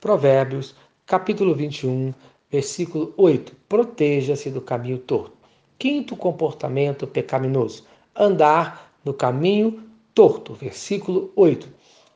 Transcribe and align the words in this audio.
Provérbios, 0.00 0.74
capítulo 1.04 1.54
21, 1.54 2.14
versículo 2.50 3.12
8. 3.18 3.54
Proteja-se 3.68 4.50
do 4.50 4.62
caminho 4.62 4.96
torto. 4.96 5.36
Quinto 5.78 6.16
comportamento 6.16 7.06
pecaminoso: 7.06 7.84
andar 8.16 8.90
no 9.04 9.12
caminho 9.12 9.82
torto. 10.14 10.54
Versículo 10.54 11.30
8. 11.36 11.68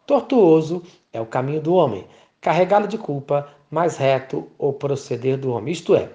Tortuoso 0.06 0.82
é 1.12 1.20
o 1.20 1.26
caminho 1.26 1.60
do 1.60 1.74
homem, 1.74 2.06
carregado 2.40 2.88
de 2.88 2.96
culpa, 2.96 3.50
mais 3.70 3.98
reto 3.98 4.48
o 4.56 4.72
proceder 4.72 5.36
do 5.36 5.52
homem. 5.52 5.70
Isto 5.70 5.94
é, 5.94 6.08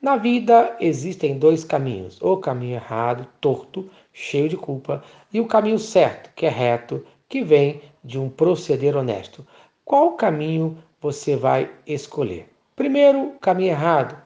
na 0.00 0.16
vida 0.16 0.74
existem 0.80 1.38
dois 1.38 1.62
caminhos: 1.62 2.18
o 2.22 2.38
caminho 2.38 2.76
errado, 2.76 3.26
torto, 3.38 3.86
cheio 4.14 4.48
de 4.48 4.56
culpa, 4.56 5.04
e 5.30 5.42
o 5.42 5.46
caminho 5.46 5.78
certo, 5.78 6.30
que 6.34 6.46
é 6.46 6.48
reto, 6.48 7.04
que 7.28 7.44
vem 7.44 7.82
de 8.02 8.18
um 8.18 8.30
proceder 8.30 8.96
honesto. 8.96 9.46
Qual 9.84 10.12
caminho 10.12 10.78
você 11.02 11.34
vai 11.34 11.68
escolher? 11.84 12.48
Primeiro, 12.76 13.32
caminho 13.40 13.72
errado, 13.72 14.16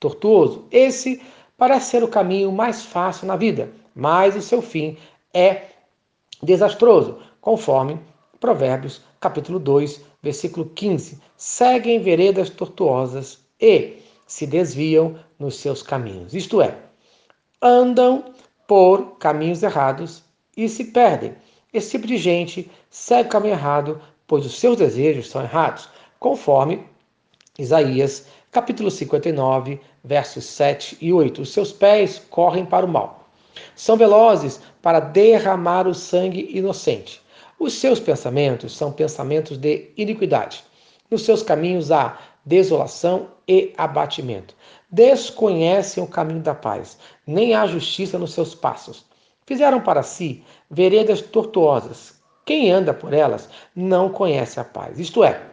tortuoso. 0.00 0.66
Esse 0.70 1.20
parece 1.56 1.90
ser 1.90 2.02
o 2.02 2.08
caminho 2.08 2.50
mais 2.50 2.84
fácil 2.84 3.26
na 3.26 3.36
vida, 3.36 3.70
mas 3.94 4.34
o 4.34 4.40
seu 4.42 4.62
fim 4.62 4.96
é 5.32 5.66
desastroso, 6.42 7.18
conforme 7.40 8.00
Provérbios, 8.40 9.02
capítulo 9.20 9.58
2, 9.58 10.02
versículo 10.22 10.66
15. 10.74 11.20
Seguem 11.36 12.00
veredas 12.00 12.50
tortuosas 12.50 13.38
e 13.60 13.98
se 14.26 14.46
desviam 14.46 15.16
nos 15.38 15.56
seus 15.56 15.82
caminhos. 15.82 16.34
Isto 16.34 16.62
é, 16.62 16.76
andam 17.60 18.24
por 18.66 19.18
caminhos 19.18 19.62
errados 19.62 20.22
e 20.56 20.68
se 20.68 20.86
perdem. 20.86 21.34
Esse 21.72 21.92
tipo 21.92 22.06
de 22.06 22.16
gente 22.16 22.70
segue 22.90 23.28
o 23.28 23.32
caminho 23.32 23.54
errado, 23.54 24.00
pois 24.26 24.44
os 24.44 24.58
seus 24.58 24.76
desejos 24.78 25.30
são 25.30 25.42
errados, 25.42 25.88
conforme 26.22 26.86
Isaías, 27.58 28.26
capítulo 28.52 28.92
59, 28.92 29.80
versos 30.04 30.44
7 30.44 30.96
e 31.00 31.12
8. 31.12 31.42
Os 31.42 31.52
seus 31.52 31.72
pés 31.72 32.22
correm 32.30 32.64
para 32.64 32.86
o 32.86 32.88
mal. 32.88 33.28
São 33.74 33.96
velozes 33.96 34.60
para 34.80 35.00
derramar 35.00 35.88
o 35.88 35.94
sangue 35.94 36.48
inocente. 36.56 37.20
Os 37.58 37.74
seus 37.74 37.98
pensamentos 37.98 38.74
são 38.76 38.92
pensamentos 38.92 39.58
de 39.58 39.90
iniquidade. 39.96 40.64
Nos 41.10 41.24
seus 41.24 41.42
caminhos 41.42 41.90
há 41.90 42.16
desolação 42.46 43.28
e 43.46 43.74
abatimento. 43.76 44.54
Desconhecem 44.90 46.02
o 46.02 46.06
caminho 46.06 46.40
da 46.40 46.54
paz, 46.54 46.98
nem 47.26 47.52
há 47.52 47.66
justiça 47.66 48.16
nos 48.16 48.32
seus 48.32 48.54
passos. 48.54 49.04
Fizeram 49.44 49.80
para 49.80 50.04
si 50.04 50.44
veredas 50.70 51.20
tortuosas. 51.20 52.14
Quem 52.44 52.70
anda 52.70 52.94
por 52.94 53.12
elas 53.12 53.48
não 53.74 54.08
conhece 54.08 54.60
a 54.60 54.64
paz. 54.64 54.98
Isto 54.98 55.24
é, 55.24 55.51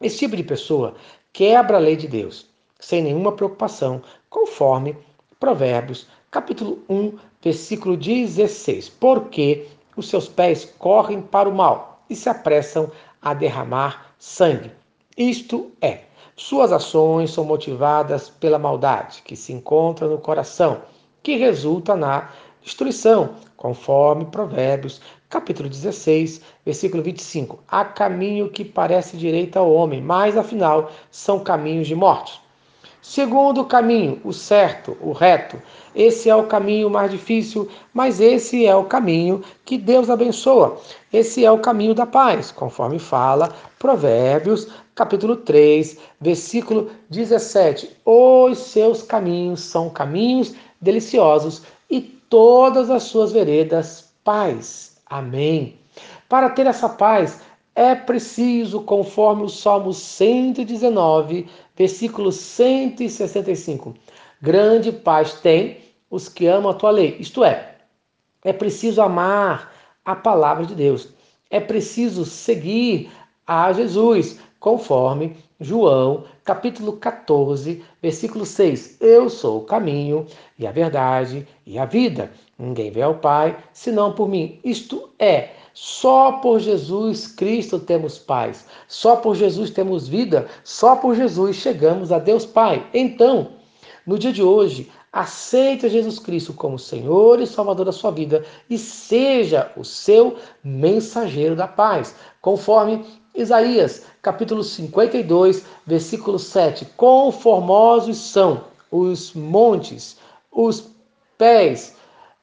esse 0.00 0.18
tipo 0.18 0.36
de 0.36 0.42
pessoa 0.42 0.94
quebra 1.32 1.76
a 1.76 1.80
lei 1.80 1.96
de 1.96 2.06
Deus, 2.06 2.46
sem 2.78 3.02
nenhuma 3.02 3.32
preocupação, 3.32 4.02
conforme 4.28 4.96
Provérbios, 5.40 6.06
capítulo 6.30 6.78
1, 6.88 7.18
versículo 7.42 7.96
16. 7.96 8.88
Porque 8.90 9.66
os 9.96 10.08
seus 10.08 10.28
pés 10.28 10.64
correm 10.78 11.22
para 11.22 11.48
o 11.48 11.54
mal 11.54 12.02
e 12.10 12.14
se 12.14 12.28
apressam 12.28 12.90
a 13.22 13.32
derramar 13.32 14.14
sangue. 14.18 14.70
Isto 15.16 15.70
é, 15.80 16.00
suas 16.36 16.70
ações 16.70 17.30
são 17.30 17.44
motivadas 17.44 18.28
pela 18.28 18.58
maldade 18.58 19.22
que 19.22 19.34
se 19.34 19.54
encontra 19.54 20.06
no 20.06 20.18
coração, 20.18 20.82
que 21.22 21.36
resulta 21.36 21.96
na 21.96 22.30
destruição, 22.66 23.36
conforme 23.56 24.24
Provérbios, 24.24 25.00
capítulo 25.30 25.68
16, 25.68 26.40
versículo 26.64 27.00
25. 27.00 27.60
Há 27.68 27.84
caminho 27.84 28.50
que 28.50 28.64
parece 28.64 29.16
direito 29.16 29.56
ao 29.56 29.72
homem, 29.72 30.02
mas 30.02 30.36
afinal 30.36 30.90
são 31.08 31.38
caminhos 31.38 31.86
de 31.86 31.94
morte. 31.94 32.40
Segundo 33.00 33.64
caminho, 33.64 34.20
o 34.24 34.32
certo, 34.32 34.96
o 35.00 35.12
reto. 35.12 35.62
Esse 35.94 36.28
é 36.28 36.34
o 36.34 36.48
caminho 36.48 36.90
mais 36.90 37.08
difícil, 37.08 37.68
mas 37.94 38.20
esse 38.20 38.66
é 38.66 38.74
o 38.74 38.82
caminho 38.82 39.44
que 39.64 39.78
Deus 39.78 40.10
abençoa. 40.10 40.76
Esse 41.12 41.44
é 41.44 41.50
o 41.50 41.60
caminho 41.60 41.94
da 41.94 42.04
paz, 42.04 42.50
conforme 42.50 42.98
fala 42.98 43.54
Provérbios, 43.78 44.66
capítulo 44.92 45.36
3, 45.36 45.98
versículo 46.20 46.90
17. 47.08 47.96
Os 48.04 48.58
seus 48.58 49.04
caminhos 49.04 49.60
são 49.60 49.88
caminhos 49.88 50.52
deliciosos 50.80 51.62
todas 52.28 52.90
as 52.90 53.04
suas 53.04 53.32
veredas 53.32 54.12
paz. 54.24 54.96
Amém. 55.06 55.78
Para 56.28 56.50
ter 56.50 56.66
essa 56.66 56.88
paz, 56.88 57.40
é 57.74 57.94
preciso, 57.94 58.80
conforme 58.82 59.44
o 59.44 59.48
Salmo 59.48 59.92
119, 59.92 61.48
versículo 61.76 62.32
165. 62.32 63.94
Grande 64.40 64.90
paz 64.90 65.34
tem 65.34 65.78
os 66.10 66.28
que 66.28 66.46
amam 66.46 66.70
a 66.70 66.74
tua 66.74 66.90
lei. 66.90 67.16
Isto 67.20 67.44
é, 67.44 67.76
é 68.44 68.52
preciso 68.52 69.02
amar 69.02 69.72
a 70.04 70.16
palavra 70.16 70.64
de 70.64 70.74
Deus. 70.74 71.08
É 71.50 71.60
preciso 71.60 72.24
seguir 72.24 73.10
a 73.46 73.72
Jesus, 73.72 74.40
conforme 74.58 75.36
João, 75.58 76.24
capítulo 76.44 76.92
14, 76.98 77.82
versículo 78.02 78.44
6. 78.44 78.98
Eu 79.00 79.30
sou 79.30 79.60
o 79.60 79.64
caminho 79.64 80.26
e 80.58 80.66
a 80.66 80.70
verdade 80.70 81.48
e 81.64 81.78
a 81.78 81.86
vida. 81.86 82.30
Ninguém 82.58 82.90
vê 82.90 83.00
ao 83.00 83.14
Pai 83.14 83.56
senão 83.72 84.12
por 84.12 84.28
mim. 84.28 84.60
Isto 84.62 85.08
é, 85.18 85.52
só 85.72 86.32
por 86.32 86.60
Jesus 86.60 87.26
Cristo 87.26 87.78
temos 87.78 88.18
paz, 88.18 88.66
só 88.86 89.16
por 89.16 89.34
Jesus 89.34 89.70
temos 89.70 90.06
vida, 90.06 90.46
só 90.62 90.94
por 90.96 91.14
Jesus 91.14 91.56
chegamos 91.56 92.12
a 92.12 92.18
Deus 92.18 92.44
Pai. 92.44 92.86
Então, 92.92 93.52
no 94.06 94.18
dia 94.18 94.34
de 94.34 94.42
hoje, 94.42 94.90
aceite 95.10 95.88
Jesus 95.88 96.18
Cristo 96.18 96.52
como 96.52 96.78
Senhor 96.78 97.40
e 97.40 97.46
Salvador 97.46 97.86
da 97.86 97.92
sua 97.92 98.10
vida 98.10 98.44
e 98.68 98.76
seja 98.76 99.72
o 99.74 99.84
seu 99.84 100.36
mensageiro 100.62 101.56
da 101.56 101.66
paz, 101.66 102.14
conforme 102.42 103.06
Isaías, 103.36 104.02
capítulo 104.22 104.64
52, 104.64 105.64
versículo 105.86 106.38
7. 106.38 106.86
Conformosos 106.96 108.16
são 108.16 108.64
os 108.90 109.34
montes, 109.34 110.16
os 110.50 110.88
pés 111.36 111.94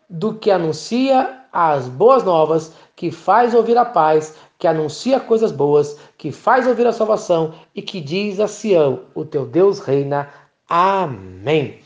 do 0.10 0.36
que 0.36 0.52
anuncia 0.52 1.42
as 1.52 1.88
boas 1.88 2.24
novas, 2.24 2.74
que 2.96 3.12
faz 3.12 3.54
ouvir 3.54 3.78
a 3.78 3.86
paz, 3.86 4.36
que 4.60 4.68
anuncia 4.68 5.20
coisas 5.20 5.52
boas, 5.52 5.98
que 6.18 6.32
faz 6.32 6.68
ouvir 6.68 6.86
a 6.86 6.94
salvação 6.94 7.54
e 7.76 7.82
que 7.82 8.00
diz 8.00 8.40
a 8.40 8.48
Sião: 8.48 9.02
O 9.16 9.26
teu 9.26 9.46
Deus 9.46 9.80
reina. 9.80 10.30
Amém. 10.70 11.80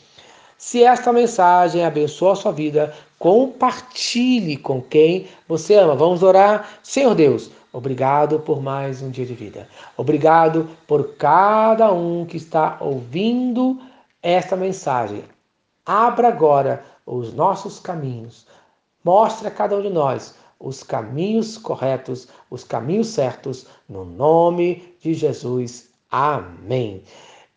Se 0.58 0.84
esta 0.84 1.14
mensagem 1.14 1.86
abençoa 1.86 2.34
a 2.34 2.36
sua 2.36 2.52
vida, 2.52 2.94
compartilhe 3.20 4.58
com 4.58 4.82
quem 4.82 5.28
você 5.48 5.76
ama. 5.76 5.96
Vamos 5.96 6.24
orar. 6.24 6.80
Senhor 6.82 7.14
Deus, 7.16 7.52
obrigado 7.72 8.40
por 8.40 8.62
mais 8.62 9.02
um 9.02 9.10
dia 9.10 9.26
de 9.26 9.34
vida. 9.34 9.68
Obrigado 9.96 10.70
por 10.86 11.16
cada 11.16 11.92
um 11.92 12.26
que 12.26 12.38
está 12.38 12.78
ouvindo 12.80 13.80
esta 14.22 14.56
mensagem. 14.56 15.24
Abra 15.86 16.28
agora 16.28 16.84
os 17.06 17.34
nossos 17.34 17.80
caminhos 17.80 18.46
Mostre 19.08 19.48
a 19.48 19.52
cada 19.52 19.78
um 19.78 19.82
de 19.82 19.90
nós 19.90 20.36
os 20.60 20.84
caminhos 20.84 21.58
corretos, 21.58 22.28
os 22.50 22.66
caminhos 22.66 23.08
certos, 23.08 23.66
no 23.88 24.04
nome 24.04 24.98
de 25.00 25.14
Jesus. 25.14 25.88
Amém. 26.12 27.04